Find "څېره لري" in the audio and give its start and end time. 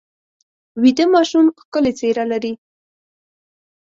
1.99-2.53